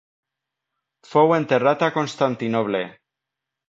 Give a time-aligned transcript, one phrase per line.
[1.11, 2.87] Fou enterrat a Constantinoble.